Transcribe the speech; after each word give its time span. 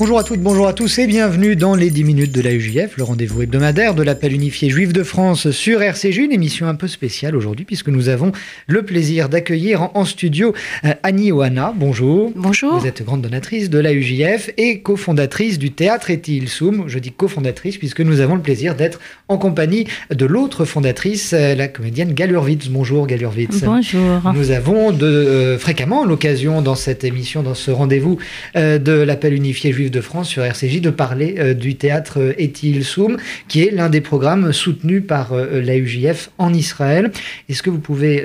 Bonjour 0.00 0.18
à 0.18 0.24
toutes, 0.24 0.40
bonjour 0.40 0.66
à 0.66 0.72
tous 0.72 0.98
et 0.98 1.06
bienvenue 1.06 1.56
dans 1.56 1.74
les 1.74 1.90
10 1.90 2.04
minutes 2.04 2.32
de 2.32 2.40
la 2.40 2.54
UJF, 2.54 2.96
le 2.96 3.04
rendez-vous 3.04 3.42
hebdomadaire 3.42 3.94
de 3.94 4.02
l'appel 4.02 4.32
unifié 4.32 4.70
juif 4.70 4.94
de 4.94 5.02
France 5.02 5.50
sur 5.50 5.82
RCJ, 5.82 6.16
une 6.16 6.32
émission 6.32 6.68
un 6.68 6.74
peu 6.74 6.88
spéciale 6.88 7.36
aujourd'hui 7.36 7.66
puisque 7.66 7.90
nous 7.90 8.08
avons 8.08 8.32
le 8.66 8.82
plaisir 8.82 9.28
d'accueillir 9.28 9.90
en, 9.94 10.06
studio 10.06 10.54
euh, 10.86 10.94
Annie 11.02 11.32
Oana. 11.32 11.74
Bonjour. 11.76 12.32
Bonjour. 12.34 12.78
Vous 12.78 12.86
êtes 12.86 13.04
grande 13.04 13.20
donatrice 13.20 13.68
de 13.68 13.78
la 13.78 13.92
UJF 13.92 14.48
et 14.56 14.80
cofondatrice 14.80 15.58
du 15.58 15.70
théâtre 15.70 16.10
Etil 16.10 16.48
Soum. 16.48 16.84
Je 16.86 16.98
dis 16.98 17.12
cofondatrice 17.12 17.76
puisque 17.76 18.00
nous 18.00 18.20
avons 18.20 18.36
le 18.36 18.40
plaisir 18.40 18.76
d'être 18.76 19.00
en 19.28 19.36
compagnie 19.36 19.86
de 20.08 20.24
l'autre 20.24 20.64
fondatrice, 20.64 21.34
euh, 21.34 21.54
la 21.54 21.68
comédienne 21.68 22.14
Galurwitz. 22.14 22.68
Bonjour 22.68 23.06
Galurwitz. 23.06 23.64
Bonjour. 23.64 24.32
Nous 24.34 24.50
avons 24.50 24.92
de, 24.92 25.04
euh, 25.04 25.58
fréquemment 25.58 26.06
l'occasion 26.06 26.62
dans 26.62 26.74
cette 26.74 27.04
émission, 27.04 27.42
dans 27.42 27.54
ce 27.54 27.70
rendez-vous 27.70 28.16
de 28.54 28.92
l'appel 28.92 29.34
unifié 29.34 29.72
juif 29.72 29.89
de 29.90 30.00
France 30.00 30.28
sur 30.28 30.44
RCJ 30.44 30.80
de 30.80 30.90
parler 30.90 31.34
euh, 31.38 31.54
du 31.54 31.76
théâtre 31.76 32.20
euh, 32.20 32.34
Etil 32.38 32.84
Soum, 32.84 33.16
qui 33.48 33.62
est 33.62 33.70
l'un 33.70 33.90
des 33.90 34.00
programmes 34.00 34.52
soutenus 34.52 35.02
par 35.06 35.32
euh, 35.32 35.60
la 35.60 35.76
UJF 35.76 36.30
en 36.38 36.54
Israël. 36.54 37.10
Est-ce 37.48 37.62
que 37.62 37.70
vous 37.70 37.78
pouvez 37.78 38.24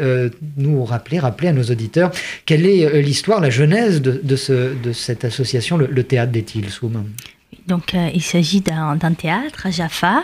nous 0.57 0.83
rappeler, 0.85 1.19
rappeler 1.19 1.49
à 1.49 1.53
nos 1.53 1.63
auditeurs 1.63 2.11
quelle 2.45 2.65
est 2.65 3.01
l'histoire, 3.01 3.41
la 3.41 3.49
genèse 3.49 4.01
de, 4.01 4.35
ce, 4.35 4.73
de 4.75 4.91
cette 4.93 5.25
association, 5.25 5.77
le, 5.77 6.03
théâtre 6.03 6.31
d'Etil 6.31 6.69
Soum? 6.69 7.05
Donc, 7.67 7.95
il 8.13 8.21
s'agit 8.21 8.61
d'un 8.61 8.97
théâtre 9.13 9.65
à 9.65 9.71
Jaffa 9.71 10.23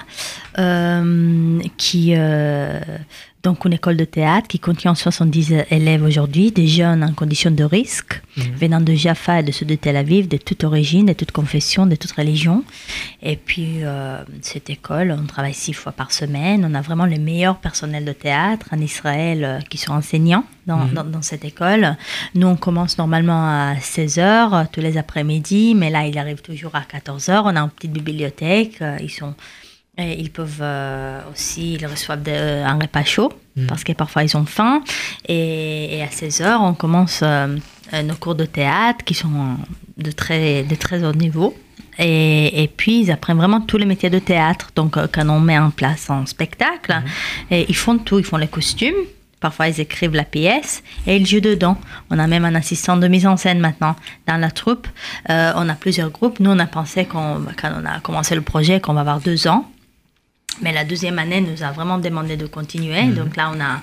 qui 1.77 2.15
donc 3.43 3.65
une 3.65 3.73
école 3.73 3.97
de 3.97 4.05
théâtre 4.05 4.47
qui 4.47 4.59
contient 4.59 4.93
70 4.93 5.53
élèves 5.71 6.03
aujourd'hui, 6.03 6.51
des 6.51 6.67
jeunes 6.67 7.03
en 7.03 7.13
condition 7.13 7.49
de 7.49 7.63
risque, 7.63 8.21
mhm. 8.37 8.43
venant 8.55 8.81
de 8.81 8.93
Jaffa 8.93 9.39
et 9.39 9.43
de 9.43 9.51
ceux 9.51 9.65
de 9.65 9.75
Tel 9.75 9.95
Aviv, 9.95 10.27
de 10.27 10.37
toute 10.37 10.63
origine, 10.63 11.07
de 11.07 11.13
toute 11.13 11.31
confession, 11.31 11.85
de 11.87 11.95
toute 11.95 12.11
religion. 12.11 12.63
Et 13.23 13.35
puis, 13.35 13.83
euh, 13.83 14.23
cette 14.41 14.69
école, 14.69 15.15
on 15.17 15.25
travaille 15.25 15.53
six 15.53 15.73
fois 15.73 15.91
par 15.91 16.11
semaine. 16.11 16.65
On 16.69 16.75
a 16.75 16.81
vraiment 16.81 17.05
les 17.05 17.17
meilleurs 17.17 17.57
personnels 17.57 18.05
de 18.05 18.13
théâtre 18.13 18.67
en 18.71 18.79
Israël 18.79 19.43
euh, 19.43 19.59
qui 19.69 19.77
sont 19.77 19.93
enseignants 19.93 20.45
dans, 20.67 20.77
mhm. 20.77 20.93
dans, 20.93 21.03
dans, 21.03 21.21
cette 21.23 21.45
école. 21.45 21.97
Nous, 22.35 22.47
on 22.47 22.55
commence 22.55 22.97
normalement 22.97 23.47
à 23.47 23.73
16h 23.75 24.67
tous 24.71 24.81
les 24.81 24.97
après-midi, 24.97 25.73
mais 25.75 25.89
là, 25.89 26.05
il 26.05 26.17
arrive 26.17 26.41
toujours 26.41 26.75
à 26.75 26.81
14h. 26.81 27.41
On 27.45 27.55
a 27.55 27.59
une 27.59 27.69
petite 27.69 27.93
bibliothèque. 27.93 28.81
Euh, 28.81 28.97
ils 29.01 29.09
sont 29.09 29.33
ils 29.97 30.31
peuvent 30.31 30.59
euh, 30.61 31.19
aussi, 31.31 31.73
ils 31.73 31.85
reçoivent 31.85 32.27
un 32.27 32.79
repas 32.79 33.03
chaud 33.03 33.31
mm. 33.55 33.67
parce 33.67 33.83
que 33.83 33.91
parfois 33.91 34.23
ils 34.23 34.35
ont 34.37 34.45
faim. 34.45 34.81
Et, 35.27 36.01
à 36.01 36.07
16h, 36.07 36.57
on 36.61 36.73
commence 36.73 37.21
euh, 37.23 37.57
nos 38.03 38.15
cours 38.15 38.35
de 38.35 38.45
théâtre 38.45 39.03
qui 39.03 39.13
sont 39.13 39.57
de 39.97 40.11
très, 40.11 40.63
de 40.63 40.75
très 40.75 41.03
haut 41.03 41.13
niveau. 41.13 41.55
Et, 41.99 42.69
puis, 42.77 43.01
ils 43.01 43.11
apprennent 43.11 43.37
vraiment 43.37 43.61
tous 43.61 43.77
les 43.77 43.85
métiers 43.85 44.09
de 44.09 44.17
théâtre. 44.17 44.71
Donc, 44.75 44.97
euh, 44.97 45.07
quand 45.11 45.27
on 45.29 45.39
met 45.39 45.59
en 45.59 45.69
place 45.69 46.09
un 46.09 46.25
spectacle, 46.25 46.93
mm. 46.93 47.53
et 47.53 47.65
ils 47.67 47.75
font 47.75 47.97
tout. 47.97 48.17
Ils 48.17 48.25
font 48.25 48.37
les 48.37 48.47
costumes. 48.47 48.95
Parfois, 49.39 49.67
ils 49.67 49.79
écrivent 49.81 50.15
la 50.15 50.23
pièce 50.23 50.83
et 51.07 51.17
ils 51.17 51.25
jouent 51.25 51.41
dedans. 51.41 51.75
On 52.11 52.19
a 52.19 52.27
même 52.27 52.45
un 52.45 52.53
assistant 52.53 52.95
de 52.95 53.07
mise 53.07 53.25
en 53.25 53.37
scène 53.37 53.59
maintenant 53.59 53.95
dans 54.27 54.37
la 54.37 54.51
troupe. 54.51 54.87
on 55.27 55.67
a 55.67 55.73
plusieurs 55.73 56.11
groupes. 56.11 56.39
Nous, 56.39 56.51
on 56.51 56.59
a 56.59 56.67
pensé, 56.67 57.05
quand 57.05 57.41
on 57.63 57.85
a 57.85 57.99
commencé 58.01 58.35
le 58.35 58.41
projet, 58.41 58.79
qu'on 58.79 58.93
va 58.93 59.01
avoir 59.01 59.19
deux 59.19 59.47
ans. 59.47 59.67
Mais 60.61 60.73
la 60.73 60.83
deuxième 60.83 61.19
année 61.19 61.41
nous 61.41 61.63
a 61.63 61.71
vraiment 61.71 61.97
demandé 61.97 62.37
de 62.37 62.45
continuer. 62.45 63.03
Mhm. 63.03 63.13
Donc 63.13 63.35
là, 63.35 63.51
on 63.55 63.59
a, 63.59 63.81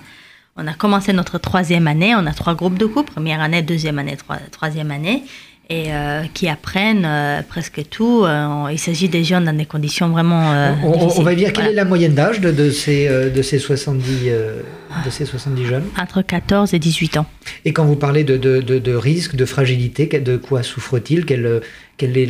on 0.57 0.67
a 0.67 0.75
commencé 0.75 1.13
notre 1.13 1.39
troisième 1.39 1.87
année. 1.87 2.15
On 2.15 2.27
a 2.27 2.33
trois 2.33 2.55
groupes 2.55 2.79
de 2.79 2.87
coups, 2.87 3.11
première 3.11 3.41
année, 3.41 3.63
deuxième 3.63 3.99
année, 3.99 4.17
troisième 4.51 4.91
année, 4.91 5.23
et 5.71 5.93
euh, 5.93 6.23
qui 6.33 6.49
apprennent 6.49 7.05
euh, 7.05 7.43
presque 7.43 7.83
tout. 7.91 8.25
Euh, 8.25 8.69
il 8.71 8.79
s'agit 8.79 9.09
des 9.09 9.25
jeunes 9.25 9.45
dans 9.45 9.53
des 9.53 9.67
conditions 9.67 10.09
vraiment. 10.09 10.75
On, 10.83 11.23
va 11.23 11.35
dire, 11.35 11.53
quelle 11.53 11.67
est 11.67 11.73
la 11.75 11.85
moyenne 11.85 12.15
d'âge 12.15 12.41
de, 12.41 12.51
de, 12.51 12.71
ces, 12.71 13.09
de, 13.09 13.43
ces 13.43 13.59
70, 13.59 14.31
de 15.05 15.11
ces 15.11 15.27
70 15.27 15.65
jeunes? 15.65 15.85
Entre 15.99 16.23
14 16.23 16.73
et 16.75 16.79
18 16.79 17.19
ans. 17.19 17.27
Et 17.65 17.73
quand 17.73 17.85
vous 17.85 17.97
parlez 17.97 18.25
de, 18.25 18.37
de, 18.37 18.61
de 18.61 18.95
risque, 18.95 19.37
de 19.37 19.45
fragilité, 19.45 20.07
de 20.07 20.37
quoi 20.37 20.63
souffre-t-il? 20.63 21.25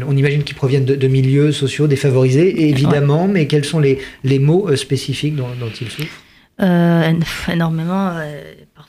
On 0.07 0.17
imagine 0.17 0.43
qu'ils 0.43 0.57
proviennent 0.57 0.85
de, 0.85 1.09
milieux 1.09 1.53
sociaux 1.53 1.87
défavorisés, 1.87 2.69
évidemment, 2.69 3.29
mais 3.29 3.47
quels 3.47 3.65
sont 3.65 3.81
les, 3.81 3.99
les 4.25 4.39
mots 4.39 4.69
euh, 4.69 4.77
spécifiques 4.77 5.37
dont, 5.37 5.49
ils 5.81 5.91
souffrent? 5.91 6.23
Euh, 6.61 7.13
Énormément. 7.53 8.15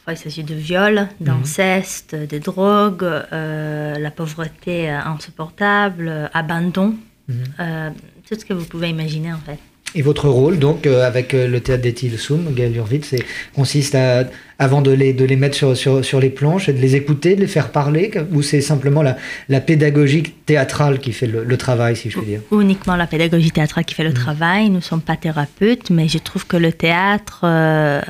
Euh, 0.09 0.13
il 0.13 0.17
s'agit 0.17 0.43
de 0.43 0.55
viol, 0.55 1.07
mhm. 1.19 1.27
d'inceste, 1.27 2.15
de 2.15 2.37
drogue, 2.39 3.05
la 3.31 4.11
pauvreté 4.11 4.89
insupportable, 4.89 6.29
abandon, 6.33 6.95
mhm. 7.27 7.93
tout 8.27 8.35
ce 8.39 8.45
que 8.45 8.53
vous 8.53 8.65
pouvez 8.65 8.89
imaginer 8.89 9.33
en 9.33 9.39
fait. 9.39 9.59
Et 9.95 10.03
votre 10.03 10.29
rôle, 10.29 10.59
donc, 10.59 10.85
euh, 10.85 11.05
avec 11.05 11.33
euh, 11.33 11.47
le 11.47 11.61
théâtre 11.61 11.81
d'Etil 11.81 12.15
Soum, 12.19 12.53
Gaël 12.53 12.75
Urvitz, 12.75 13.15
consiste 13.55 13.95
à, 13.95 14.25
avant 14.59 14.81
de 14.83 14.91
les, 14.91 15.13
de 15.13 15.25
les 15.25 15.35
mettre 15.35 15.55
sur, 15.55 15.75
sur, 15.75 16.05
sur, 16.05 16.19
les 16.19 16.29
planches, 16.29 16.69
et 16.69 16.73
de 16.73 16.79
les 16.79 16.95
écouter, 16.95 17.35
de 17.35 17.41
les 17.41 17.47
faire 17.47 17.71
parler, 17.71 18.11
ou 18.31 18.43
c'est 18.43 18.61
simplement 18.61 19.01
la, 19.01 19.17
la, 19.47 19.61
pédagogie 19.61 20.23
théâtrale 20.45 20.99
qui 20.99 21.11
fait 21.11 21.25
le, 21.25 21.57
travail, 21.57 21.95
si 21.95 22.11
je 22.11 22.19
puis 22.19 22.27
dire? 22.27 22.41
Uniquement 22.51 22.95
la 22.95 23.07
pédagogie 23.07 23.49
théâtrale 23.49 23.83
qui 23.83 23.95
fait 23.95 24.03
le 24.03 24.11
mmh. 24.11 24.13
travail. 24.13 24.69
Nous 24.69 24.75
ne 24.75 24.81
sommes 24.81 25.01
pas 25.01 25.15
thérapeutes, 25.15 25.89
mais 25.89 26.07
je 26.07 26.19
trouve 26.19 26.45
que 26.45 26.57
le 26.57 26.71
théâtre 26.71 27.41
euh, 27.43 28.01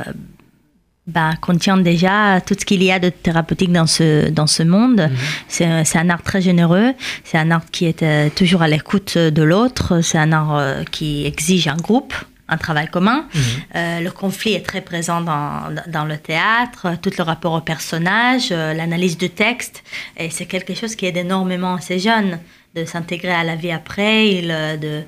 bah, 1.09 1.31
contient 1.41 1.77
déjà 1.77 2.39
tout 2.41 2.55
ce 2.57 2.65
qu'il 2.65 2.83
y 2.83 2.91
a 2.91 2.99
de 2.99 3.09
thérapeutique 3.09 3.71
dans 3.71 3.87
ce, 3.87 4.29
dans 4.29 4.47
ce 4.47 4.63
monde. 4.63 5.09
Mhm. 5.09 5.83
C'est 5.83 5.97
un 5.97 6.09
art 6.09 6.21
très 6.21 6.41
généreux, 6.41 6.93
c'est 7.23 7.37
un 7.37 7.49
art 7.51 7.65
qui 7.71 7.85
est 7.85 8.03
euh, 8.03 8.29
toujours 8.29 8.61
à 8.61 8.67
l'écoute 8.67 9.17
de 9.17 9.43
l'autre, 9.43 10.01
c'est 10.01 10.19
un 10.19 10.31
art 10.31 10.55
euh, 10.55 10.83
qui 10.83 11.25
exige 11.25 11.67
un 11.67 11.77
groupe, 11.77 12.13
un 12.47 12.57
travail 12.57 12.87
commun. 12.89 13.25
Mhm. 13.33 13.41
Euh, 13.75 13.99
le 14.01 14.11
conflit 14.11 14.53
est 14.53 14.65
très 14.65 14.81
présent 14.81 15.21
dans, 15.21 15.73
dans, 15.87 16.05
le 16.05 16.17
théâtre, 16.17 16.95
tout 17.01 17.11
le 17.17 17.23
rapport 17.23 17.53
au 17.53 17.61
personnage, 17.61 18.51
l'analyse 18.51 19.17
de 19.17 19.27
texte, 19.27 19.83
et 20.15 20.29
c'est 20.29 20.45
quelque 20.45 20.75
chose 20.75 20.95
qui 20.95 21.07
aide 21.07 21.17
énormément 21.17 21.79
ces 21.79 21.97
jeunes 21.97 22.37
de 22.75 22.85
s'intégrer 22.85 23.33
à 23.33 23.43
la 23.43 23.55
vie 23.55 23.71
après, 23.71 24.29
il, 24.29 24.47
de 24.79 25.01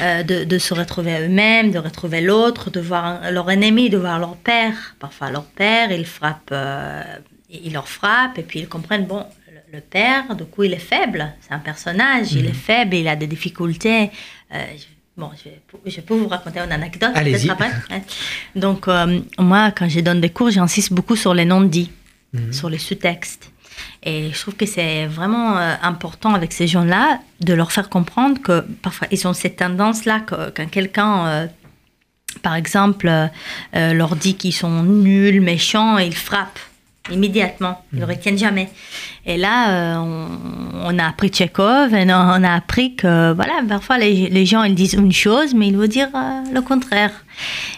euh, 0.00 0.22
de, 0.22 0.58
se 0.58 0.74
retrouver 0.74 1.20
eux-mêmes, 1.20 1.70
de 1.70 1.78
retrouver 1.78 2.20
l'autre, 2.20 2.70
de 2.70 2.80
voir 2.80 3.30
leur 3.30 3.50
ennemi, 3.50 3.88
de 3.90 3.98
voir 3.98 4.18
leur 4.18 4.36
père. 4.36 4.94
Parfois, 4.98 5.30
leur 5.30 5.44
père, 5.44 5.90
il 5.90 6.04
frappe, 6.04 6.50
euh, 6.52 7.02
il 7.50 7.72
leur 7.72 7.88
frappe, 7.88 8.38
et 8.38 8.42
puis 8.42 8.60
ils 8.60 8.68
comprennent, 8.68 9.06
bon, 9.06 9.24
le, 9.72 9.80
père, 9.80 10.34
du 10.34 10.44
coup, 10.44 10.64
il 10.64 10.72
est 10.72 10.78
faible, 10.78 11.32
c'est 11.40 11.52
un 11.52 11.58
personnage, 11.58 12.32
il 12.32 12.46
est 12.46 12.48
mhm. 12.48 12.54
faible, 12.54 12.94
il 12.96 13.08
a 13.08 13.16
des 13.16 13.26
difficultés. 13.26 14.10
Euh, 14.54 14.64
bon, 15.16 15.30
je, 15.86 16.00
peux 16.00 16.14
vous 16.14 16.28
raconter 16.28 16.60
une 16.60 16.72
anecdote 16.72 17.12
peut-être 17.14 17.50
après. 17.50 17.70
Donc, 18.54 18.86
moi, 19.38 19.70
quand 19.70 19.88
je 19.88 20.00
donne 20.00 20.20
des 20.20 20.30
cours, 20.30 20.50
j'insiste 20.50 20.92
beaucoup 20.92 21.16
sur 21.16 21.34
les 21.34 21.44
non-dits, 21.44 21.90
mhm. 22.32 22.52
sur 22.52 22.70
les 22.70 22.78
sous-textes. 22.78 23.50
Et 24.02 24.30
je 24.32 24.40
trouve 24.40 24.54
que 24.54 24.66
c'est 24.66 25.06
vraiment 25.06 25.58
euh, 25.58 25.74
important 25.82 26.34
avec 26.34 26.52
ces 26.52 26.66
gens-là 26.66 27.20
de 27.40 27.54
leur 27.54 27.72
faire 27.72 27.88
comprendre 27.88 28.40
que 28.40 28.60
parfois 28.82 29.08
ils 29.10 29.26
ont 29.26 29.32
cette 29.32 29.56
tendance-là 29.56 30.20
quand 30.20 30.70
quelqu'un, 30.70 31.26
euh, 31.26 31.46
par 32.42 32.54
exemple, 32.54 33.08
euh, 33.08 33.92
leur 33.92 34.16
dit 34.16 34.36
qu'ils 34.36 34.52
sont 34.54 34.82
nuls, 34.82 35.40
méchants, 35.40 35.98
ils 35.98 36.14
frappent 36.14 36.60
immédiatement. 37.10 37.82
Ils 37.92 38.00
ne 38.00 38.04
mhm. 38.04 38.10
retiennent 38.10 38.38
jamais. 38.38 38.68
Et 39.24 39.36
là, 39.36 39.96
euh, 39.96 40.26
on, 40.84 40.98
a 40.98 41.08
appris 41.08 41.28
Tchekhov 41.28 41.94
et 41.94 42.04
on 42.04 42.44
a 42.44 42.52
appris 42.52 42.94
que, 42.94 43.32
voilà, 43.32 43.54
parfois 43.68 43.98
les, 43.98 44.46
gens, 44.46 44.62
ils 44.62 44.74
disent 44.74 44.94
une 44.94 45.12
chose, 45.12 45.54
mais 45.54 45.68
ils 45.68 45.76
vont 45.76 45.86
dire 45.86 46.08
euh, 46.14 46.42
le 46.52 46.60
contraire. 46.60 47.10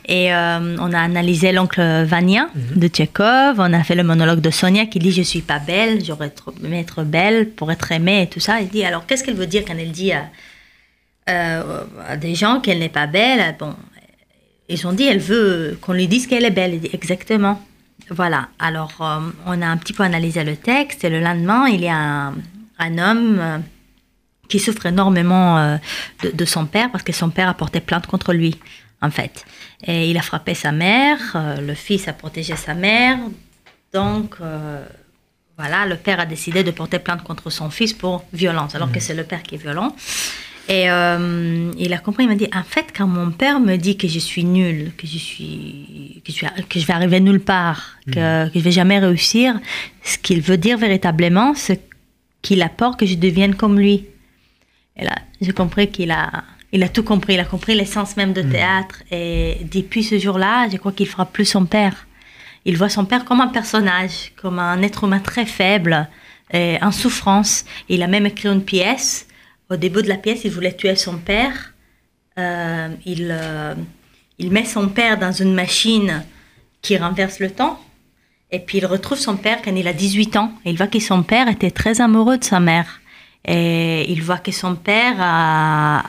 Et 0.06 0.32
euh, 0.32 0.76
on 0.78 0.92
a 0.92 1.00
analysé 1.00 1.52
l'oncle 1.52 1.80
Vania 2.04 2.48
mhm. 2.54 2.80
de 2.80 2.88
Tchekhov, 2.88 3.56
on 3.58 3.72
a 3.72 3.82
fait 3.82 3.94
le 3.94 4.04
monologue 4.04 4.40
de 4.40 4.50
Sonia 4.50 4.86
qui 4.86 4.98
dit 4.98 5.12
«Je 5.12 5.22
suis 5.22 5.42
pas 5.42 5.58
belle, 5.58 6.04
j'aurais 6.04 6.32
aimé 6.64 6.80
être 6.80 7.02
belle 7.02 7.50
pour 7.50 7.72
être 7.72 7.92
aimée» 7.92 8.22
et 8.24 8.26
tout 8.26 8.40
ça. 8.40 8.60
Il 8.60 8.68
dit 8.68 8.84
«Alors, 8.86 9.06
qu'est-ce 9.06 9.24
qu'elle 9.24 9.36
veut 9.36 9.46
dire 9.46 9.64
quand 9.66 9.76
elle 9.78 9.92
dit 9.92 10.12
à, 10.12 10.30
des 12.16 12.34
gens 12.34 12.60
qu'elle 12.60 12.78
n'est 12.78 12.88
pas 12.88 13.06
belle?» 13.06 13.56
Bon, 13.58 13.74
ils 14.68 14.86
ont 14.86 14.92
dit 14.92 15.04
«Elle 15.06 15.18
veut 15.18 15.78
qu'on 15.80 15.92
lui 15.92 16.08
dise 16.08 16.26
qu'elle 16.26 16.44
est 16.44 16.50
belle.» 16.50 16.78
dit 16.80 16.90
«Exactement.» 16.92 17.62
Voilà, 18.10 18.48
alors 18.58 18.94
euh, 19.00 19.30
on 19.46 19.60
a 19.60 19.66
un 19.66 19.76
petit 19.76 19.92
peu 19.92 20.02
analysé 20.02 20.42
le 20.44 20.56
texte 20.56 21.04
et 21.04 21.10
le 21.10 21.20
lendemain, 21.20 21.66
il 21.68 21.82
y 21.82 21.88
a 21.88 22.32
un, 22.78 22.98
homme 22.98 23.38
euh, 23.38 23.58
qui 24.48 24.58
souffre 24.58 24.86
énormément 24.86 25.58
euh, 25.58 25.76
de, 26.32 26.44
son 26.44 26.66
père 26.66 26.90
parce 26.90 27.04
que 27.04 27.12
son 27.12 27.28
père 27.28 27.48
a 27.48 27.54
porté 27.54 27.80
plainte 27.80 28.06
contre 28.06 28.32
lui, 28.32 28.58
en 29.02 29.10
fait. 29.10 29.44
Et 29.86 30.10
il 30.10 30.16
a 30.16 30.22
frappé 30.22 30.54
sa 30.54 30.72
mère, 30.72 31.18
le 31.60 31.74
fils 31.74 32.08
a 32.08 32.12
protégé 32.12 32.56
sa 32.56 32.74
mère, 32.74 33.18
donc 33.92 34.36
voilà, 35.56 35.86
le 35.86 35.96
père 35.96 36.18
a 36.18 36.26
décidé 36.26 36.64
de 36.64 36.70
porter 36.70 36.98
plainte 36.98 37.22
contre 37.22 37.50
son 37.50 37.70
fils 37.70 37.92
pour 37.92 38.24
violence, 38.32 38.74
alors 38.74 38.90
que 38.90 38.98
mmh. 38.98 39.02
c'est 39.02 39.14
le 39.14 39.24
père 39.24 39.42
qui 39.42 39.54
est 39.54 39.58
violent. 39.58 39.94
Et 40.68 40.90
euh, 40.90 41.72
il 41.78 41.92
a 41.94 41.98
compris, 41.98 42.24
il 42.24 42.28
m'a 42.28 42.34
dit, 42.34 42.48
en 42.54 42.62
fait, 42.62 42.92
quand 42.94 43.06
mon 43.06 43.30
père 43.30 43.58
me 43.58 43.76
dit 43.76 43.96
que 43.96 44.06
je 44.06 44.18
suis 44.18 44.44
nulle, 44.44 44.92
que 44.98 45.06
je, 45.06 45.16
suis, 45.16 46.22
que 46.26 46.30
je, 46.30 46.44
que 46.68 46.78
je 46.78 46.86
vais 46.86 46.92
arriver 46.92 47.20
nulle 47.20 47.40
part, 47.40 47.96
que, 48.06 48.48
que 48.48 48.58
je 48.58 48.62
vais 48.62 48.70
jamais 48.70 48.98
réussir, 48.98 49.58
ce 50.02 50.18
qu'il 50.18 50.42
veut 50.42 50.58
dire 50.58 50.76
véritablement, 50.76 51.54
c'est 51.54 51.88
qu'il 52.42 52.60
a 52.62 52.68
peur 52.68 52.98
que 52.98 53.06
je 53.06 53.14
devienne 53.14 53.54
comme 53.54 53.78
lui. 53.78 54.06
Et 54.96 55.04
là, 55.04 55.14
j'ai 55.40 55.52
compris 55.52 55.90
qu'il 55.90 56.10
a, 56.10 56.44
il 56.72 56.82
a 56.82 56.88
tout 56.88 57.02
compris, 57.02 57.34
il 57.34 57.40
a 57.40 57.44
compris 57.44 57.74
l'essence 57.74 58.16
même 58.16 58.32
de 58.34 58.42
théâtre. 58.42 59.02
Et 59.10 59.58
depuis 59.72 60.02
ce 60.02 60.18
jour-là, 60.18 60.68
je 60.70 60.76
crois 60.76 60.92
qu'il 60.92 61.06
fera 61.06 61.24
plus 61.24 61.46
son 61.46 61.64
père. 61.64 62.06
Il 62.64 62.76
voit 62.76 62.90
son 62.90 63.06
père 63.06 63.24
comme 63.24 63.40
un 63.40 63.48
personnage, 63.48 64.32
comme 64.36 64.58
un 64.58 64.82
être 64.82 65.04
humain 65.04 65.20
très 65.20 65.46
faible, 65.46 66.08
et 66.52 66.76
en 66.82 66.92
souffrance. 66.92 67.64
Il 67.88 68.02
a 68.02 68.06
même 68.06 68.26
écrit 68.26 68.48
une 68.48 68.64
pièce. 68.64 69.27
Au 69.70 69.76
début 69.76 70.02
de 70.02 70.08
la 70.08 70.16
pièce, 70.16 70.40
il 70.44 70.50
voulait 70.50 70.74
tuer 70.74 70.96
son 70.96 71.18
père. 71.18 71.74
Euh, 72.38 72.88
il, 73.04 73.28
euh, 73.30 73.74
il 74.38 74.50
met 74.50 74.64
son 74.64 74.88
père 74.88 75.18
dans 75.18 75.32
une 75.32 75.54
machine 75.54 76.24
qui 76.80 76.96
renverse 76.96 77.38
le 77.38 77.50
temps. 77.50 77.78
Et 78.50 78.60
puis 78.60 78.78
il 78.78 78.86
retrouve 78.86 79.18
son 79.18 79.36
père 79.36 79.60
quand 79.62 79.74
il 79.74 79.86
a 79.86 79.92
18 79.92 80.36
ans. 80.36 80.52
Et 80.64 80.70
il 80.70 80.76
voit 80.76 80.86
que 80.86 81.00
son 81.00 81.22
père 81.22 81.48
était 81.48 81.70
très 81.70 82.00
amoureux 82.00 82.38
de 82.38 82.44
sa 82.44 82.60
mère. 82.60 83.00
Et 83.44 84.10
il 84.10 84.22
voit 84.22 84.38
que 84.38 84.52
son 84.52 84.74
père 84.74 85.16
a, 85.18 86.02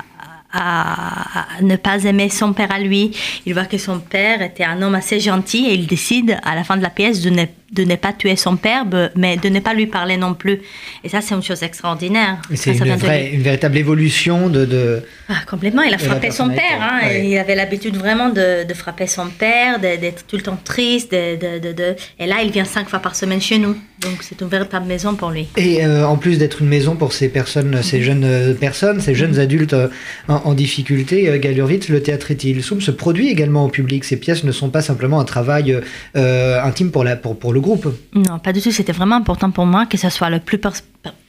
à 0.51 1.61
ne 1.61 1.75
pas 1.75 2.03
aimer 2.05 2.29
son 2.29 2.53
père 2.53 2.71
à 2.71 2.79
lui. 2.79 3.11
Il 3.45 3.53
voit 3.53 3.65
que 3.65 3.77
son 3.77 3.99
père 3.99 4.41
était 4.41 4.63
un 4.63 4.81
homme 4.81 4.95
assez 4.95 5.19
gentil 5.19 5.67
et 5.67 5.73
il 5.73 5.85
décide 5.85 6.39
à 6.43 6.55
la 6.55 6.63
fin 6.63 6.77
de 6.77 6.81
la 6.81 6.89
pièce 6.89 7.21
de 7.21 7.29
ne, 7.29 7.45
de 7.71 7.83
ne 7.83 7.95
pas 7.95 8.13
tuer 8.13 8.35
son 8.35 8.55
père, 8.55 8.85
mais 9.15 9.37
de 9.37 9.49
ne 9.49 9.59
pas 9.59 9.73
lui 9.73 9.87
parler 9.87 10.17
non 10.17 10.33
plus. 10.33 10.61
Et 11.03 11.09
ça, 11.09 11.21
c'est 11.21 11.35
une 11.35 11.43
chose 11.43 11.63
extraordinaire. 11.63 12.41
C'est 12.55 12.77
une, 12.77 12.95
véritable 12.95 13.77
évolution 13.77 14.49
de... 14.49 14.65
de 14.65 15.03
ah, 15.29 15.35
complètement, 15.47 15.83
il 15.83 15.93
a 15.93 15.97
frappé 15.97 16.31
son 16.31 16.49
père. 16.49 16.79
Hein, 16.81 17.09
Il 17.23 17.37
avait 17.37 17.55
l'habitude 17.55 17.95
vraiment 17.97 18.29
de, 18.29 18.67
de, 18.67 18.73
frapper 18.73 19.07
son 19.07 19.27
père, 19.27 19.79
d'être 19.79 20.25
tout 20.27 20.35
le 20.35 20.41
temps 20.41 20.59
triste. 20.63 21.11
De, 21.11 21.95
Et 22.19 22.25
là, 22.25 22.41
il 22.43 22.51
vient 22.51 22.65
cinq 22.65 22.89
fois 22.89 22.99
par 22.99 23.15
semaine 23.15 23.41
chez 23.41 23.57
nous. 23.57 23.75
Donc 24.01 24.19
c'est 24.21 24.39
une 24.39 24.47
véritable 24.47 24.85
maison 24.85 25.15
pour 25.15 25.29
lui. 25.29 25.47
Et 25.57 25.85
euh, 25.85 26.07
en 26.07 26.15
plus 26.15 26.37
d'être 26.37 26.61
une 26.61 26.69
maison 26.69 26.95
pour 26.95 27.11
ces 27.11 27.27
personnes, 27.27 27.83
ces 27.83 28.01
jeunes 28.01 28.23
euh, 28.23 28.53
personnes, 28.53 29.01
ces 29.01 29.13
jeunes 29.13 29.39
adultes 29.39 29.73
euh, 29.73 29.89
en, 30.29 30.53
difficulté, 30.53 31.37
Galurvitz, 31.39 31.89
le 31.89 32.01
théâtre 32.01 32.31
Etil 32.31 32.63
Soum 32.63 32.79
se 32.79 32.91
produit 32.91 33.29
également 33.29 33.65
au 33.65 33.67
public. 33.67 34.05
Ces 34.05 34.15
pièces 34.15 34.45
ne 34.45 34.53
sont 34.53 34.69
pas 34.69 34.81
simplement 34.81 35.19
un 35.19 35.25
travail 35.25 35.77
intime 36.15 36.91
pour, 36.91 37.03
la, 37.03 37.15
pour, 37.15 37.37
pour 37.37 37.53
le 37.59 37.63
groupe. 37.67 37.87
Non, 38.13 38.39
pas 38.39 38.53
du 38.53 38.61
tout. 38.61 38.71
C'était 38.71 38.93
vraiment 38.93 39.17
important 39.17 39.51
pour 39.51 39.65
moi 39.65 39.85
que 39.85 39.97
ce 39.97 40.09
soit 40.09 40.29
le 40.29 40.39
plus 40.39 40.59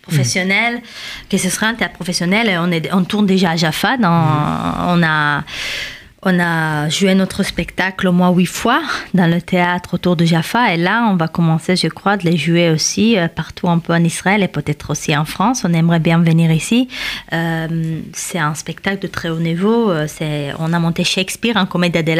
professionnel, 0.02 0.80
que 1.28 1.38
ce 1.38 1.50
soit 1.50 1.68
un 1.68 1.74
théâtre 1.74 1.94
professionnel. 1.94 2.58
On, 2.60 2.70
est, 2.70 2.92
on 2.92 3.04
tourne 3.04 3.26
déjà 3.26 3.50
à 3.50 3.56
Jaffa. 3.56 3.96
Dans, 3.96 4.10
On 4.88 5.02
a 5.02 5.44
on 6.22 6.38
a 6.38 6.88
joué 6.90 7.14
notre 7.14 7.42
spectacle 7.42 8.06
au 8.06 8.12
moins 8.12 8.30
huit 8.30 8.46
fois 8.46 8.82
dans 9.14 9.26
le 9.26 9.40
théâtre 9.40 9.94
autour 9.94 10.16
de 10.16 10.26
Jaffa 10.26 10.74
et 10.74 10.76
là 10.76 11.08
on 11.10 11.16
va 11.16 11.28
commencer 11.28 11.76
je 11.76 11.88
crois 11.88 12.18
de 12.18 12.24
les 12.28 12.36
jouer 12.36 12.70
aussi 12.70 13.18
euh, 13.18 13.26
partout 13.28 13.68
un 13.70 13.78
peu 13.78 13.94
en 13.94 14.04
Israël 14.04 14.42
et 14.42 14.48
peut-être 14.48 14.90
aussi 14.90 15.16
en 15.16 15.24
France. 15.24 15.64
On 15.64 15.72
aimerait 15.72 15.98
bien 15.98 16.18
venir 16.18 16.52
ici. 16.52 16.88
Euh, 17.32 18.00
c'est 18.12 18.38
un 18.38 18.54
spectacle 18.54 19.00
de 19.00 19.06
très 19.06 19.30
haut 19.30 19.38
niveau. 19.38 19.90
Euh, 19.90 20.06
c'est, 20.06 20.52
on 20.58 20.72
a 20.72 20.78
monté 20.78 21.04
Shakespeare 21.04 21.56
en 21.56 21.64
comédie 21.64 22.02
de 22.02 22.12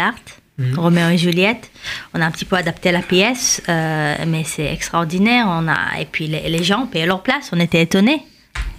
Mhm. 0.61 0.79
Roméo 0.79 1.09
et 1.09 1.19
Juliette. 1.19 1.71
On 2.15 2.21
a 2.21 2.27
un 2.27 2.31
petit 2.31 2.45
peu 2.45 2.55
adapté 2.55 2.93
la 2.93 3.03
pièce, 3.03 3.61
mais 3.67 4.45
c'est 4.45 4.73
extraordinaire. 4.73 5.47
On 5.49 5.67
a, 5.67 6.01
et 6.01 6.05
puis 6.05 6.29
les, 6.29 6.49
les 6.49 6.63
gens 6.63 6.87
payaient 6.87 7.07
leur 7.07 7.23
place, 7.23 7.51
on 7.53 7.59
était 7.59 7.83
étonnés. 7.83 8.23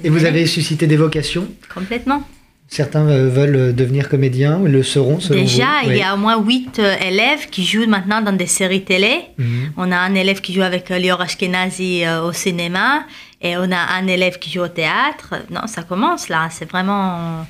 Et 0.03 0.09
vous 0.09 0.25
avez 0.25 0.45
suscité 0.45 0.87
des 0.87 0.97
vocations? 0.97 1.47
Complètement. 1.73 2.23
Certains 2.71 3.05
euh, 3.09 3.27
veulent 3.27 3.55
euh, 3.57 3.73
devenir 3.73 4.07
comédiens, 4.07 4.59
le 4.63 4.81
seront 4.81 5.19
selon 5.19 5.41
Déjà, 5.41 5.83
il 5.83 5.97
y 5.97 6.01
a 6.01 6.13
au 6.13 6.17
moins 6.17 6.41
8 6.41 6.79
euh, 6.79 6.95
élèves 7.05 7.49
qui 7.49 7.65
jouent 7.65 7.85
maintenant 7.85 8.21
dans 8.21 8.31
des 8.31 8.45
séries 8.45 8.85
télé. 8.85 9.23
Mhm. 9.37 9.73
On 9.75 9.91
a 9.91 9.97
un 9.97 10.15
élève 10.15 10.39
qui 10.39 10.53
joue 10.53 10.61
avec 10.61 10.89
Lior 10.89 11.19
Ashkenazi 11.19 12.03
au 12.23 12.31
cinéma 12.31 13.03
et 13.41 13.57
on 13.57 13.69
a 13.73 13.93
un 13.99 14.07
élève 14.07 14.39
qui 14.39 14.49
joue 14.49 14.61
au 14.61 14.69
théâtre. 14.69 15.35
Non, 15.49 15.67
ça 15.67 15.83
commence 15.83 16.29
là, 16.29 16.47
c'est 16.49 16.69
vraiment... 16.69 17.45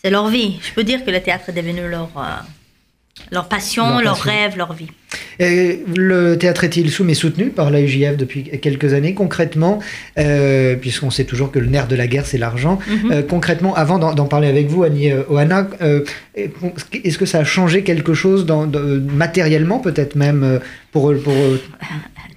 C'est 0.00 0.10
leur 0.10 0.28
vie. 0.28 0.60
Je 0.62 0.72
peux 0.72 0.84
dire 0.84 1.04
que 1.04 1.10
le 1.10 1.20
théâtre 1.20 1.48
est 1.48 1.52
devenu 1.52 1.88
leur 1.88 2.10
leur 3.30 3.48
passion, 3.48 4.00
leur, 4.00 4.16
rêve, 4.16 4.56
leur 4.56 4.72
vie. 4.72 4.88
Et 5.38 5.84
le 5.96 6.36
théâtre 6.36 6.64
est-il 6.64 6.90
sous 6.90 7.04
mais 7.04 7.14
soutenu 7.14 7.50
par 7.50 7.70
la 7.70 7.80
UJF 7.80 8.16
depuis 8.16 8.44
quelques 8.44 8.94
années 8.94 9.14
Concrètement, 9.14 9.80
euh, 10.18 10.76
puisqu'on 10.76 11.10
sait 11.10 11.24
toujours 11.24 11.50
que 11.50 11.58
le 11.58 11.66
nerf 11.66 11.88
de 11.88 11.96
la 11.96 12.06
guerre, 12.06 12.26
c'est 12.26 12.38
l'argent, 12.38 12.78
mhm. 12.86 13.12
euh, 13.12 13.22
concrètement, 13.22 13.74
avant 13.74 13.98
d'en 13.98 14.26
parler 14.26 14.48
avec 14.48 14.68
vous, 14.68 14.82
Annie 14.82 15.10
euh, 15.10 15.22
Oana, 15.28 15.68
est-ce 16.34 17.18
que 17.18 17.26
ça 17.26 17.38
a 17.38 17.44
changé 17.44 17.82
quelque 17.82 18.14
chose 18.14 18.46
dans, 18.46 18.66
matériellement, 18.66 19.78
peut-être 19.78 20.14
même, 20.14 20.60
pour, 20.90 21.12
pour, 21.22 21.34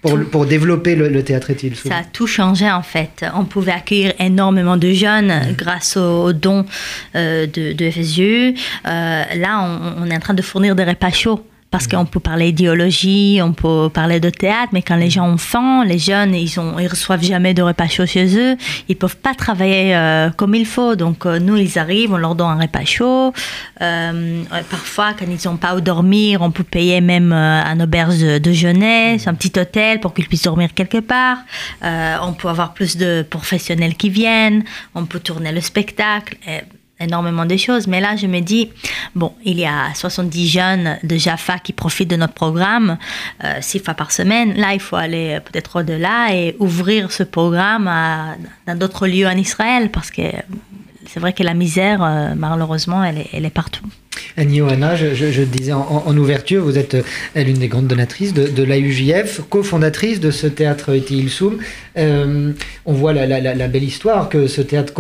pour, 0.06 0.20
pour, 0.32 0.46
développer 0.46 0.96
le, 0.96 1.24
théâtre 1.24 1.52
est-il 1.52 1.76
Ça 1.76 1.98
a 1.98 2.04
tout 2.04 2.28
changé 2.28 2.70
en 2.70 2.84
fait. 2.84 3.26
On 3.36 3.46
pouvait 3.46 3.72
accueillir 3.72 4.14
énormément 4.20 4.78
de 4.78 4.92
jeunes 4.92 5.28
mhm. 5.28 5.56
grâce 5.56 5.98
aux, 5.98 6.34
dons 6.34 6.66
de, 7.14 7.74
de 7.74 7.90
FSU. 7.92 8.56
là, 8.84 9.62
on, 9.64 10.04
on 10.04 10.10
est 10.10 10.16
en 10.16 10.20
train 10.20 10.34
de 10.34 10.42
fournir 10.42 10.76
des 10.76 10.84
repas 10.84 11.12
chauds 11.12 11.46
parce 11.76 11.88
qu'on 11.88 12.06
peut 12.06 12.22
parler 12.22 12.54
d'idéologie, 12.54 13.42
on 13.44 13.52
peut 13.52 13.90
parler 13.94 14.22
de 14.22 14.30
théâtre, 14.30 14.70
mais 14.72 14.82
quand 14.82 14.96
les 14.96 15.10
gens 15.10 15.28
ont 15.28 15.38
faim, 15.38 15.84
les 15.84 16.00
jeunes, 16.00 16.34
ils 16.34 16.58
ont, 16.58 16.80
ils 16.80 16.88
reçoivent 16.88 17.22
jamais 17.22 17.54
de 17.54 17.62
repas 17.62 17.90
chaud 17.90 18.06
chez 18.06 18.40
eux, 18.40 18.56
ils 18.88 18.96
peuvent 18.96 19.18
pas 19.18 19.34
travailler 19.34 19.94
euh, 19.94 20.30
comme 20.30 20.56
il 20.56 20.66
faut. 20.66 20.96
Donc 20.96 21.26
euh, 21.26 21.38
nous, 21.38 21.58
ils 21.58 21.78
arrivent, 21.78 22.14
on 22.14 22.18
leur 22.18 22.34
donne 22.34 22.48
un 22.48 22.62
repas 22.62 22.86
chaud. 22.86 23.34
Euh, 23.82 24.44
parfois, 24.70 25.12
quand 25.20 25.26
ils 25.30 25.50
n'ont 25.50 25.58
pas 25.58 25.76
où 25.76 25.82
dormir, 25.82 26.42
on 26.42 26.50
peut 26.50 26.64
payer 26.64 27.02
même 27.02 27.34
un 27.34 27.78
auberge 27.82 28.20
de, 28.20 28.52
jeunesse, 28.54 29.28
un 29.28 29.34
petit 29.34 29.60
hôtel 29.60 30.00
pour 30.00 30.14
qu'ils 30.14 30.30
puissent 30.30 30.44
dormir 30.44 30.74
quelque 30.74 31.00
part. 31.00 31.40
on 31.82 32.32
peut 32.32 32.48
avoir 32.48 32.74
plus 32.74 32.96
de 32.96 33.26
professionnels 33.30 33.96
qui 33.96 34.10
viennent, 34.10 34.64
on 34.94 35.06
peut 35.06 35.20
tourner 35.20 35.52
le 35.52 35.60
spectacle. 35.60 36.38
Énormément 37.00 37.46
de 37.46 37.58
choses. 37.58 37.88
Mais 37.88 38.00
là, 38.00 38.16
je 38.16 38.28
me 38.28 38.40
dis, 38.40 38.70
bon, 39.16 39.34
il 39.44 39.60
y 39.60 39.66
a 39.66 39.94
70 39.94 40.48
jeunes 40.48 40.98
de 41.04 41.18
Jaffa 41.18 41.60
qui 41.60 41.74
profitent 41.74 42.10
de 42.10 42.16
notre 42.16 42.34
programme 42.34 42.98
euh, 43.44 43.58
six 43.62 43.80
fois 43.80 43.94
par 43.94 44.12
semaine. 44.12 44.54
Là, 44.56 44.74
il 44.74 44.80
faut 44.80 44.96
aller 44.96 45.40
peut-être 45.46 45.80
au-delà 45.80 46.34
et 46.34 46.56
ouvrir 46.60 47.12
ce 47.12 47.24
programme 47.24 47.88
à, 47.88 48.36
dans 48.68 48.78
d'autres 48.78 49.08
lieux 49.08 49.28
en 49.28 49.38
Israël 49.38 49.90
parce 49.92 50.12
que 50.12 50.22
c'est 51.08 51.20
vrai 51.20 51.34
que 51.34 51.44
la 51.44 51.54
misère, 51.54 52.04
euh, 52.04 52.34
malheureusement, 52.36 53.04
elle 53.04 53.46
est, 53.46 53.50
partout. 53.50 53.86
Annie 54.38 54.62
Oana, 54.62 54.96
je, 54.96 55.44
disais 55.44 55.74
en, 55.74 56.18
ouverture, 56.18 56.64
vous 56.64 56.78
êtes 56.78 56.96
euh, 56.96 57.44
l'une 57.44 57.60
des 57.60 57.68
grandes 57.68 57.88
donatrices 57.88 58.34
de, 58.34 58.48
de 58.48 58.64
l'AUJF, 58.64 59.42
cofondatrice 59.50 60.20
de 60.20 60.32
ce 60.32 60.48
théâtre 60.48 60.96
Eti 60.96 61.28
euh, 61.98 62.52
on 62.86 62.94
voit 62.94 63.14
la, 63.14 63.68
belle 63.68 63.84
histoire 63.84 64.30
que 64.30 64.48
ce 64.48 64.62
théâtre 64.62 64.94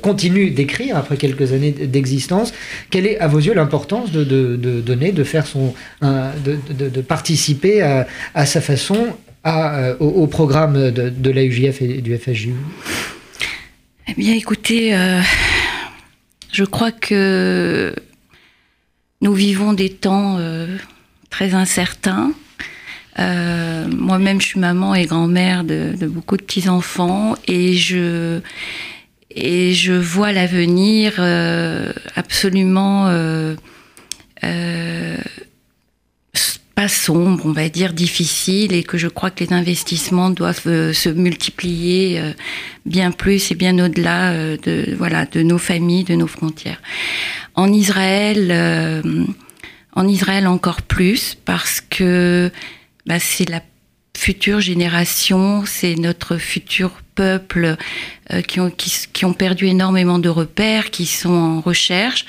continue 0.00 0.50
d'écrire 0.50 0.96
après 0.96 1.16
quelques 1.16 1.52
années 1.52 1.72
d'existence. 1.72 2.52
Quelle 2.90 3.06
est, 3.06 3.18
à 3.18 3.28
vos 3.28 3.38
yeux, 3.38 3.54
l'importance 3.54 4.12
de, 4.12 4.24
donner, 4.80 5.12
de 5.12 5.24
faire 5.24 5.46
son, 5.46 5.74
de, 6.02 7.00
participer 7.00 7.82
à, 7.82 8.46
sa 8.46 8.60
façon 8.60 9.08
au, 10.00 10.26
programme 10.26 10.90
de, 10.90 11.08
de 11.08 11.30
l'AUJF 11.30 11.82
et 11.82 12.00
du 12.00 12.16
FSJU 12.16 12.54
Eh 14.06 14.12
bien, 14.12 14.34
écoutez, 14.34 14.94
euh, 14.94 15.22
je 16.52 16.64
crois 16.64 16.92
que 16.92 17.94
nous 19.22 19.32
vivons 19.32 19.72
des 19.72 19.88
temps 19.88 20.36
euh, 20.38 20.76
très 21.30 21.54
incertains. 21.54 22.32
Euh, 23.18 23.88
moi-même, 23.88 24.42
je 24.42 24.48
suis 24.48 24.60
maman 24.60 24.94
et 24.94 25.06
grand-mère 25.06 25.64
de, 25.64 25.94
beaucoup 26.06 26.36
de 26.36 26.42
petits-enfants 26.42 27.36
et 27.48 27.76
je, 27.76 28.40
et 29.30 29.72
je 29.72 29.94
vois 29.94 30.32
l'avenir 30.32 31.18
absolument 32.14 33.08
pas 36.74 36.88
sombre, 36.88 37.46
on 37.46 37.52
va 37.52 37.68
dire 37.68 37.92
difficile, 37.92 38.72
et 38.72 38.82
que 38.82 38.98
je 38.98 39.08
crois 39.08 39.30
que 39.30 39.44
les 39.44 39.52
investissements 39.52 40.30
doivent 40.30 40.92
se 40.92 41.08
multiplier 41.08 42.20
bien 42.84 43.12
plus 43.12 43.52
et 43.52 43.54
bien 43.54 43.78
au-delà 43.78 44.56
de 44.56 44.94
voilà 44.98 45.24
de 45.24 45.42
nos 45.42 45.58
familles, 45.58 46.04
de 46.04 46.14
nos 46.14 46.26
frontières. 46.26 46.80
En 47.54 47.72
Israël, 47.72 48.48
euh, 48.50 49.02
en 49.94 50.08
Israël 50.08 50.46
encore 50.46 50.82
plus 50.82 51.36
parce 51.44 51.80
que 51.80 52.50
bah, 53.06 53.20
c'est 53.20 53.48
la 53.48 53.62
future 54.16 54.60
génération, 54.60 55.64
c'est 55.66 55.94
notre 55.94 56.36
futur 56.36 56.90
peuple 57.14 57.76
euh, 58.32 58.42
qui, 58.42 59.24
ont, 59.24 59.32
perdu 59.32 59.66
énormément 59.66 60.18
de 60.18 60.28
repères, 60.28 60.90
qui 60.90 61.06
sont 61.06 61.30
en 61.30 61.60
recherche. 61.60 62.26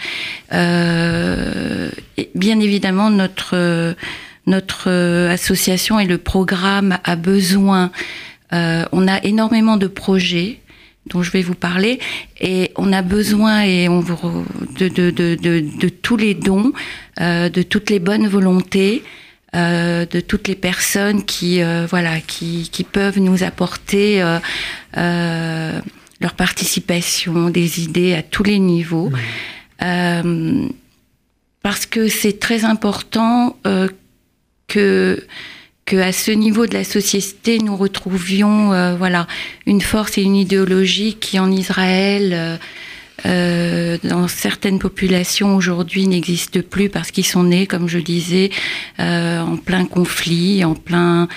Euh, 0.53 1.89
bien 2.35 2.59
évidemment, 2.59 3.09
notre, 3.09 3.95
notre 4.47 4.89
association 5.29 5.99
et 5.99 6.05
le 6.05 6.17
programme 6.17 6.97
a 7.03 7.15
besoin, 7.15 7.91
on 8.51 9.07
a 9.07 9.23
énormément 9.23 9.77
de 9.77 9.87
projets 9.87 10.59
dont 11.07 11.23
je 11.23 11.31
vais 11.31 11.41
vous 11.41 11.55
parler. 11.55 11.99
Et 12.39 12.71
on 12.75 12.93
a 12.93 13.01
besoin 13.01 13.63
et 13.63 13.89
on 13.89 13.99
vous 13.99 14.45
de, 14.77 14.87
de, 14.87 15.11
de, 15.11 15.35
de, 15.35 15.89
tous 15.89 16.17
les 16.17 16.33
dons, 16.33 16.71
euh, 17.21 17.49
de 17.49 17.61
toutes 17.61 17.89
les 17.89 17.99
bonnes 17.99 18.27
volontés. 18.27 19.03
Euh, 19.55 20.05
de 20.05 20.19
toutes 20.19 20.49
les 20.49 20.55
personnes 20.55 21.23
qui 21.23 21.61
euh, 21.61 21.87
voilà 21.89 22.19
qui, 22.19 22.67
qui, 22.73 22.83
peuvent 22.83 23.19
nous 23.19 23.43
apporter 23.43 24.21
euh, 24.21 25.79
leur 26.19 26.33
participation, 26.33 27.49
des 27.49 27.81
idées 27.81 28.15
à 28.15 28.21
tous 28.21 28.43
les 28.43 28.59
niveaux, 28.59 29.13
parce 29.79 31.85
que 31.89 32.09
c'est 32.09 32.37
très 32.37 32.65
important 32.65 33.55
que 34.67 35.24
que 35.86 35.98
à 35.98 36.12
ce 36.12 36.31
niveau 36.31 36.65
de 36.65 36.74
la 36.74 36.84
société, 36.84 37.60
nous 37.60 37.77
retrouvions 37.77 38.74
euh, 38.74 38.95
voilà 38.95 39.27
une 39.67 39.81
force 39.81 40.17
et 40.17 40.24
une 40.24 40.36
idéologie 40.36 41.15
qui 41.15 41.38
en 41.38 41.51
Israël, 41.51 42.31
euh, 42.34 42.57
euh 43.27 43.98
dans 44.03 44.27
certaines 44.27 44.79
populations 44.79 45.55
aujourd'hui 45.55 46.07
n'existent 46.07 46.62
plus 46.67 46.89
parce 46.89 47.12
qu'ils 47.12 47.25
sont 47.25 47.43
nés, 47.43 47.67
comme 47.67 47.88
je 47.88 48.00
disais, 48.00 48.50
euh, 49.00 49.39
en 49.39 49.57
plein 49.57 49.86
conflit, 49.86 50.65
en 50.65 50.74
plein 50.74 51.27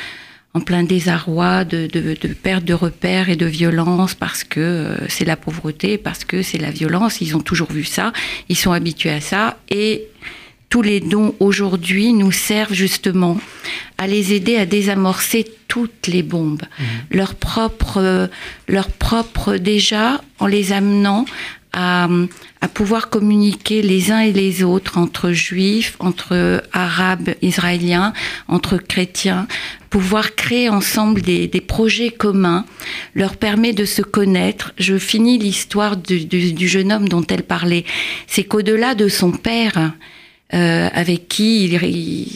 en 0.55 0.61
plein 0.61 0.83
désarroi 0.83 1.65
de, 1.65 1.87
de, 1.87 2.17
de, 2.21 2.29
perte 2.35 2.65
de 2.65 2.75
repères 2.75 3.29
et 3.29 3.37
de 3.37 3.47
violence 3.47 4.15
parce 4.15 4.45
que 4.45 4.61
euh, 4.61 5.09
c'est 5.09 5.25
la 5.25 5.37
pauvreté, 5.37 5.99
parce 5.99 6.25
que 6.25 6.43
c'est 6.43 6.59
la 6.59 6.71
violence. 6.71 7.21
Ils 7.21 7.37
ont 7.37 7.41
toujours 7.41 7.71
vu 7.71 7.85
ça, 7.85 8.13
ils 8.49 8.57
sont 8.57 8.73
habitués 8.73 9.11
à 9.11 9.21
ça 9.21 9.59
et 9.71 10.09
tous 10.69 10.83
les 10.83 11.01
dons 11.01 11.35
aujourd'hui 11.41 12.13
nous 12.13 12.33
servent 12.33 12.75
justement 12.75 13.39
à 13.97 14.07
les 14.07 14.33
aider 14.35 14.57
à 14.57 14.67
désamorcer 14.67 15.47
toutes 15.67 16.07
les 16.07 16.23
bombes, 16.23 16.63
mmh. 16.63 16.85
leur 17.11 17.35
propre, 17.35 18.31
leur 18.69 18.91
propre 18.91 19.57
déjà 19.57 20.23
en 20.39 20.47
les 20.47 20.73
amenant 20.73 21.25
à, 21.73 22.09
à, 22.61 22.69
pouvoir 22.69 23.11
communiquer 23.11 23.83
les 23.83 24.11
uns 24.11 24.21
et 24.21 24.33
les 24.33 24.63
autres 24.63 24.99
entre 24.99 25.33
juifs, 25.33 25.97
entre 25.99 26.63
arabes, 26.73 27.35
israéliens, 27.43 28.13
entre 28.49 28.79
chrétiens, 28.79 29.47
pouvoir 29.91 30.35
créer 30.35 30.69
ensemble 30.69 31.21
des, 31.23 31.47
des 31.47 31.61
projets 31.61 32.11
communs 32.11 32.65
leur 33.15 33.37
permet 33.37 33.73
de 33.73 33.85
se 33.85 34.03
connaître. 34.03 34.73
Je 34.79 34.99
finis 34.99 35.39
l'histoire 35.39 35.97
du, 35.97 36.25
du, 36.25 36.53
du 36.53 36.69
jeune 36.69 36.93
homme 36.93 37.09
dont 37.09 37.25
elle 37.29 37.43
parlait. 37.43 37.85
C'est 38.27 38.45
qu'au-delà 38.45 38.95
de 38.95 39.09
son 39.09 39.33
père, 39.33 39.93
euh, 40.55 40.89
avec 40.95 41.29
qui 41.29 41.75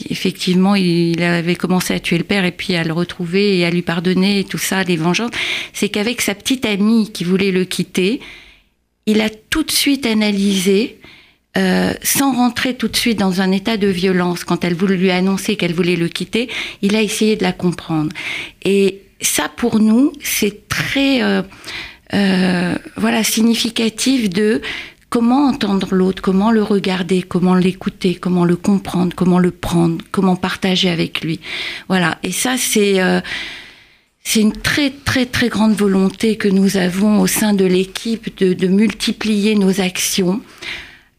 effectivement 0.09 0.75
il 0.75 1.23
avait 1.23 1.55
commencé 1.55 1.95
à 1.95 1.99
tuer 1.99 2.19
le 2.19 2.23
père 2.23 2.45
et 2.45 2.51
puis 2.51 2.75
à 2.75 2.83
le 2.83 2.93
retrouver 2.93 3.57
et 3.57 3.65
à 3.65 3.71
lui 3.71 3.81
pardonner 3.81 4.39
et 4.39 4.43
tout 4.43 4.59
ça, 4.59 4.83
les 4.83 4.97
vengeances, 4.97 5.31
c'est 5.73 5.89
qu'avec 5.89 6.21
sa 6.21 6.35
petite 6.35 6.65
amie 6.65 7.11
qui 7.11 7.23
voulait 7.23 7.51
le 7.51 7.65
quitter, 7.65 8.19
il 9.07 9.19
a 9.19 9.29
tout 9.29 9.63
de 9.63 9.71
suite 9.71 10.05
analysé, 10.05 10.99
euh, 11.57 11.93
sans 12.03 12.33
rentrer 12.33 12.75
tout 12.75 12.87
de 12.87 12.95
suite 12.95 13.17
dans 13.17 13.41
un 13.41 13.51
état 13.51 13.77
de 13.77 13.87
violence, 13.87 14.43
quand 14.43 14.63
elle 14.63 14.75
voulait 14.75 14.97
lui 14.97 15.11
annoncer 15.11 15.55
qu'elle 15.55 15.73
voulait 15.73 15.95
le 15.95 16.07
quitter, 16.07 16.49
il 16.83 16.95
a 16.95 17.01
essayé 17.01 17.35
de 17.35 17.43
la 17.43 17.51
comprendre. 17.51 18.11
Et 18.63 19.01
ça, 19.21 19.49
pour 19.49 19.79
nous, 19.79 20.13
c'est 20.21 20.67
très 20.67 21.23
euh, 21.23 21.41
euh 22.13 22.75
voilà 22.95 23.23
significatif 23.23 24.29
de 24.29 24.61
comment 25.13 25.45
entendre 25.47 25.93
l'autre, 25.93 26.23
comment 26.23 26.49
le 26.49 26.63
regarder, 26.63 27.21
comment 27.21 27.53
l'écouter, 27.53 28.15
comment 28.15 28.45
le 28.45 28.55
comprendre, 28.55 29.13
comment 29.15 29.37
le 29.37 29.51
prendre, 29.51 30.03
comment 30.11 30.35
partager 30.35 30.89
avec 30.89 31.21
lui? 31.21 31.39
Voilà. 31.87 32.17
Et 32.23 32.31
ça, 32.31 32.57
c'est 32.57 32.99
euh, 32.99 33.21
une 34.35 34.53
très 34.53 34.89
très 34.89 35.27
très 35.27 35.49
grande 35.49 35.75
volonté 35.75 36.35
que 36.35 36.47
nous 36.47 36.77
avons 36.77 37.21
au 37.21 37.27
sein 37.27 37.53
de 37.53 37.63
l'équipe 37.63 38.35
de 38.43 38.67
multiplier 38.67 39.53
nos 39.53 39.81
actions. 39.81 40.41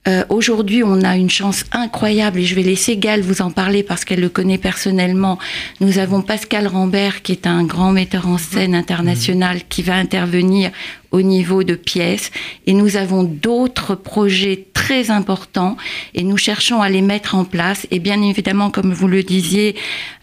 Euh, 0.07 0.25
Aujourd'hui, 0.29 0.83
on 0.85 1.03
a 1.03 1.17
une 1.17 1.31
chance 1.31 1.65
incroyable 1.73 2.41
et 2.41 2.45
je 2.45 2.55
vais 2.55 2.63
laisser 2.63 2.97
Gal 2.97 3.23
vous 3.23 3.41
en 3.41 3.51
parler 3.51 3.83
parce 3.83 4.05
qu'elle 4.05 4.21
le 4.21 4.29
connaît 4.29 4.59
personnellement. 4.59 5.39
Nous 5.81 5.99
avons 5.99 6.21
Pascal 6.21 6.67
Rambert 6.67 7.23
qui 7.23 7.33
est 7.33 7.47
un 7.47 7.65
grand 7.65 7.93
metteur 7.93 8.29
en 8.29 8.37
scène 8.37 8.75
international 8.75 9.61
qui 9.69 9.83
va 9.83 9.95
intervenir 9.95 10.71
au 11.11 11.23
niveau 11.23 11.63
de 11.63 11.75
pièces 11.75 12.31
et 12.67 12.75
nous 12.75 12.97
avons 12.97 13.23
d'autres 13.23 13.95
projets 13.95 14.67
très 14.75 15.11
importants 15.11 15.77
et 16.13 16.23
nous 16.23 16.37
cherchons 16.37 16.83
à 16.83 16.91
les 16.91 17.03
mettre 17.03 17.35
en 17.35 17.45
place 17.45 17.87
et 17.91 17.99
bien 17.99 18.21
évidemment 18.21 18.71
comme 18.71 18.93
vous 18.93 19.09
le 19.09 19.23
disiez 19.23 19.77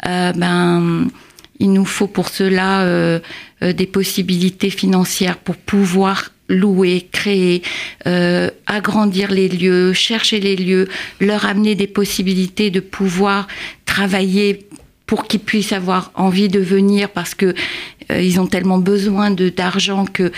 euh, 0.06 0.34
ben 0.34 1.08
il 1.62 1.72
nous 1.74 1.86
faut 1.86 2.08
pour 2.08 2.30
cela 2.30 2.82
euh, 2.82 3.20
euh, 3.62 3.72
des 3.72 3.86
possibilités 3.86 4.72
financières 4.72 5.38
pour 5.38 5.56
pouvoir 5.56 6.32
louer, 6.52 7.08
créer, 7.12 7.64
euh, 8.06 8.50
agrandir 8.68 9.32
les 9.32 9.48
lieux, 9.48 9.94
chercher 9.94 10.40
les 10.40 10.56
lieux, 10.56 10.88
leur 11.20 11.46
amener 11.46 11.76
des 11.76 11.88
possibilités 11.88 12.70
de 12.70 12.80
pouvoir 12.80 13.48
travailler 13.86 14.68
pour 15.06 15.28
qu'ils 15.28 15.40
puissent 15.40 15.74
avoir 15.74 16.12
envie 16.16 16.48
de 16.48 16.60
venir 16.60 17.10
parce 17.10 17.36
que 17.36 17.54
euh, 18.12 18.22
ils 18.22 18.40
ont 18.40 18.48
tellement 18.48 18.78
besoin 18.78 19.32
de 19.32 19.50
d'argent 19.50 20.06
que 20.06 20.32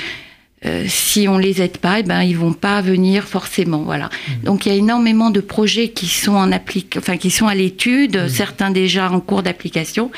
euh, 0.66 0.86
si 0.88 1.28
on 1.28 1.38
les 1.38 1.62
aide 1.62 1.78
pas, 1.78 2.00
eh 2.00 2.04
ben 2.04 2.24
ils 2.24 2.38
vont 2.38 2.54
pas 2.54 2.82
venir 2.82 3.26
forcément. 3.26 3.84
Voilà. 3.84 4.06
Mmh. 4.06 4.46
Donc 4.46 4.66
il 4.66 4.70
y 4.70 4.72
a 4.72 4.78
énormément 4.78 5.30
de 5.30 5.42
projets 5.42 5.90
qui 5.90 6.08
sont 6.08 6.36
en 6.36 6.52
applique, 6.52 6.96
enfin 6.98 7.18
qui 7.18 7.32
sont 7.32 7.48
à 7.48 7.56
l'étude, 7.56 8.18
mmh. 8.18 8.30
certains 8.30 8.72
déjà 8.72 9.12
en 9.12 9.20
cours 9.20 9.44
d'application. 9.44 10.10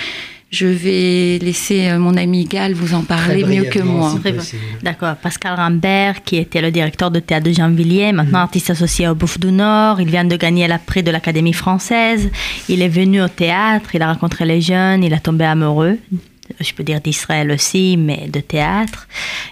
Je 0.52 0.68
vais 0.68 1.40
laisser 1.44 1.90
euh, 1.90 2.00
mon 2.00 2.16
ami 2.16 2.46
Gal 2.46 2.74
vous 2.74 2.94
en 2.94 3.04
parler 3.04 3.44
mieux 3.44 3.66
que 3.66 3.80
moi. 3.80 4.14
D'accord. 4.84 5.16
Pascal 5.16 5.56
Rambert, 5.56 6.24
qui 6.24 6.38
était 6.38 6.62
le 6.62 6.72
directeur 6.72 7.12
de 7.12 7.20
théâtre 7.20 7.48
de 7.48 7.52
Jeanvilliers, 7.52 8.14
maintenant 8.14 8.40
mmh. 8.40 8.44
artiste 8.44 8.70
associé 8.70 9.08
au 9.08 9.16
Bouffe 9.16 9.40
du 9.40 9.52
Nord. 9.52 10.00
Il 10.00 10.10
vient 10.10 10.24
de 10.24 10.36
gagner 10.38 10.68
la 10.68 10.78
prix 10.78 11.04
de 11.04 11.12
l'Académie 11.12 11.54
française. 11.54 12.30
Il 12.70 12.82
est 12.82 12.88
venu 12.88 13.22
au 13.22 13.28
théâtre, 13.28 13.96
il 13.96 14.02
a 14.02 14.14
rencontré 14.14 14.46
les 14.46 14.62
jeunes, 14.62 15.04
il 15.04 15.14
a 15.14 15.20
tombé 15.20 15.46
amoureux. 15.46 15.98
Je 16.60 16.74
peux 16.74 16.84
dire 16.84 17.02
d'Israël 17.02 17.52
aussi, 17.52 17.98
mais 17.98 18.30
de 18.32 18.40
théâtre. 18.40 19.08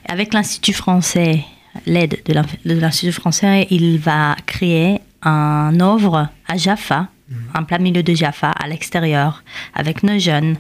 Avec 0.07 0.33
l'Institut 0.33 0.73
français, 0.73 1.43
l'aide 1.87 2.19
de 2.25 2.73
l'Institut 2.75 3.11
français, 3.11 3.67
il 3.71 3.97
va 3.97 4.35
créer 4.45 4.99
un 5.23 5.79
œuvre 5.81 6.29
à 6.47 6.55
Jaffa, 6.55 7.07
mmh. 7.29 7.35
en 7.57 7.63
plein 7.63 7.79
milieu 7.79 8.03
de 8.03 8.13
Jaffa, 8.13 8.51
à 8.51 8.67
l'extérieur, 8.67 9.43
avec 9.73 10.03
nos 10.03 10.19
jeunes 10.19 10.55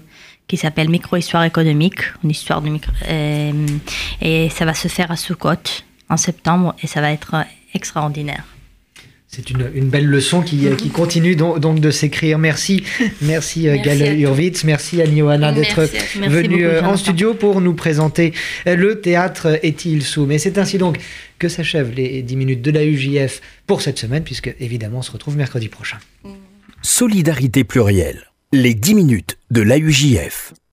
qui 0.53 0.57
s'appelle 0.57 0.87
Micro-histoire 0.87 1.45
économique, 1.45 2.01
une 2.23 2.29
histoire 2.29 2.61
de 2.61 2.69
micro. 2.69 2.91
Euh, 3.09 3.51
et 4.21 4.49
ça 4.49 4.65
va 4.65 4.75
se 4.75 4.87
faire 4.87 5.09
à 5.09 5.15
Soukot 5.15 5.81
en 6.09 6.17
septembre 6.17 6.75
et 6.83 6.85
ça 6.85 7.01
va 7.01 7.11
être 7.11 7.33
extraordinaire. 7.73 8.43
C'est 9.27 9.49
une, 9.49 9.67
une, 9.73 9.89
belle 9.89 10.05
leçon 10.05 10.43
qui, 10.43 10.67
qui 10.77 10.89
continue 10.91 11.35
donc, 11.35 11.59
donc 11.59 11.79
de 11.79 11.89
s'écrire. 11.89 12.37
Merci, 12.37 12.83
merci, 13.23 13.67
euh, 13.67 13.77
merci 13.83 13.97
Gal 13.97 14.19
Hurwitz, 14.19 14.63
merci 14.63 15.01
Annie 15.01 15.21
Johanna 15.21 15.51
d'être 15.51 15.89
venue 16.19 16.67
euh, 16.67 16.83
en 16.83 16.97
studio 16.97 17.33
pour 17.33 17.59
nous 17.59 17.73
présenter 17.73 18.31
le 18.67 19.01
théâtre 19.01 19.59
Etil 19.63 20.03
Soum. 20.03 20.31
Et 20.31 20.37
c'est 20.37 20.59
ainsi 20.59 20.77
donc 20.77 20.99
que 21.39 21.49
s'achèvent 21.49 21.95
les 21.95 22.21
10 22.21 22.35
minutes 22.35 22.61
de 22.61 22.69
la 22.69 22.85
UJF 22.85 23.41
pour 23.65 23.81
cette 23.81 23.97
semaine, 23.97 24.23
puisque 24.23 24.53
évidemment 24.59 24.99
on 24.99 25.01
se 25.01 25.11
retrouve 25.11 25.35
mercredi 25.35 25.67
prochain. 25.67 25.97
Solidarité 26.83 27.63
plurielle 27.63 28.32
les 28.53 28.75
10 28.75 28.93
minutes 28.93 29.39
de 29.49 29.61
l'AUJF. 29.61 30.53